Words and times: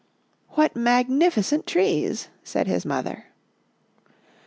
"What 0.57 0.75
magnificent 0.75 1.67
trees," 1.67 2.29
said 2.43 2.65
his 2.65 2.87
mother. 2.87 3.25